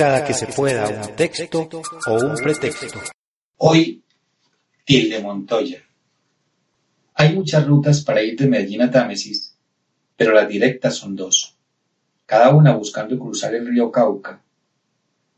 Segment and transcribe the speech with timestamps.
[0.00, 1.68] Cada que se pueda un texto
[2.06, 2.98] o un pretexto.
[3.58, 4.02] Hoy,
[4.86, 5.76] tilde Montoya.
[7.16, 9.54] Hay muchas rutas para ir de Medellín a Támesis,
[10.16, 11.54] pero las directas son dos,
[12.24, 14.40] cada una buscando cruzar el río Cauca.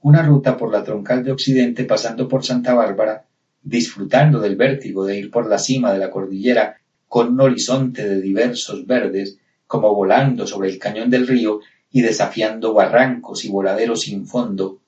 [0.00, 3.26] Una ruta por la troncal de Occidente pasando por Santa Bárbara,
[3.62, 6.78] disfrutando del vértigo de ir por la cima de la cordillera
[7.08, 9.36] con un horizonte de diversos verdes,
[9.66, 14.80] como volando sobre el cañón del río y desafiando barrancos y voladeros sin fondo,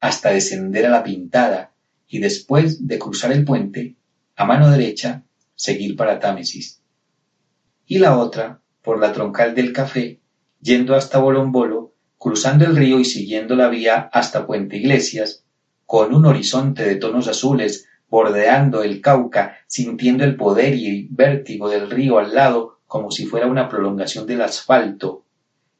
[0.00, 1.72] hasta descender a la pintada
[2.08, 3.96] y después de cruzar el puente,
[4.36, 5.22] a mano derecha,
[5.54, 6.80] seguir para Támesis.
[7.86, 10.20] Y la otra, por la troncal del café,
[10.60, 15.44] yendo hasta Bolombolo, cruzando el río y siguiendo la vía hasta Puente Iglesias,
[15.86, 21.90] con un horizonte de tonos azules bordeando el Cauca, sintiendo el poder y vértigo del
[21.90, 25.24] río al lado como si fuera una prolongación del asfalto,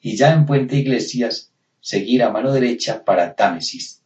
[0.05, 4.03] y ya en Puente Iglesias seguir a mano derecha para Támesis.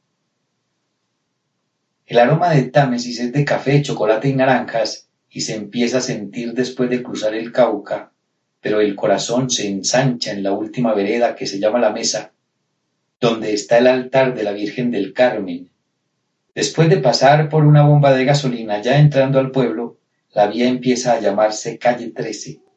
[2.06, 6.52] El aroma de Támesis es de café, chocolate y naranjas y se empieza a sentir
[6.52, 8.12] después de cruzar el Cauca,
[8.60, 12.30] pero el corazón se ensancha en la última vereda que se llama la Mesa,
[13.20, 15.68] donde está el altar de la Virgen del Carmen.
[16.54, 19.98] Después de pasar por una bomba de gasolina ya entrando al pueblo,
[20.32, 22.67] la vía empieza a llamarse calle 13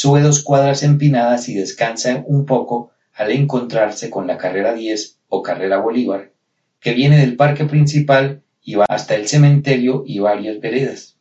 [0.00, 5.42] Sube dos cuadras empinadas y descansa un poco al encontrarse con la carrera 10 o
[5.42, 6.32] carrera Bolívar,
[6.80, 11.18] que viene del parque principal y va hasta el cementerio y varias veredas.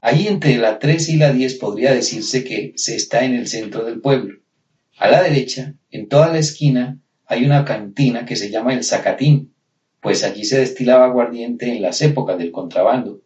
[0.00, 3.84] Ahí entre la 3 y la 10 podría decirse que se está en el centro
[3.84, 4.40] del pueblo.
[4.98, 9.54] A la derecha, en toda la esquina, hay una cantina que se llama el Zacatín,
[10.00, 13.22] pues allí se destilaba aguardiente en las épocas del contrabando.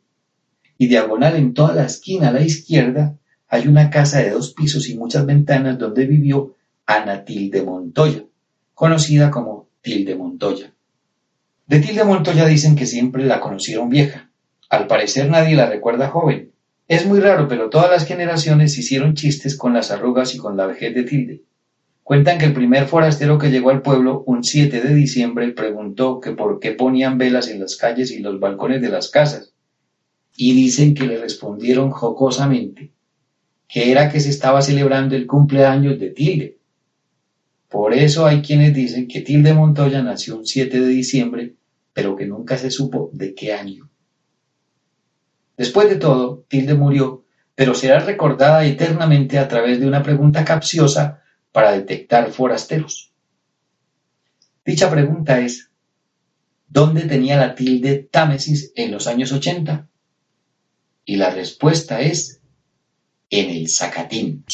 [0.77, 3.17] Y diagonal en toda la esquina a la izquierda
[3.49, 6.55] hay una casa de dos pisos y muchas ventanas donde vivió
[6.87, 8.25] Ana Tilde Montoya,
[8.75, 10.73] conocida como Tilde Montoya.
[11.67, 14.31] De Tilde Montoya dicen que siempre la conocieron vieja.
[14.71, 16.53] Al parecer nadie la recuerda joven.
[16.89, 20.67] Es muy raro, pero todas las generaciones hicieron chistes con las arrugas y con la
[20.67, 21.43] vejez de Tilde.
[22.03, 26.33] Cuentan que el primer forastero que llegó al pueblo un 7 de diciembre preguntó que
[26.33, 29.55] por qué ponían velas en las calles y los balcones de las casas.
[30.37, 32.94] Y dicen que le respondieron jocosamente
[33.75, 36.59] que era que se estaba celebrando el cumpleaños de Tilde.
[37.69, 41.57] Por eso hay quienes dicen que Tilde Montoya nació un 7 de diciembre,
[41.93, 43.91] pero que nunca se supo de qué año.
[45.57, 47.25] Después de todo, Tilde murió,
[47.57, 53.13] pero será recordada eternamente a través de una pregunta capciosa para detectar forasteros.
[54.65, 55.73] Dicha pregunta es,
[56.69, 59.89] ¿dónde tenía la tilde Támesis en los años 80?
[61.05, 62.41] Y la respuesta es
[63.41, 64.45] en el Zacatín.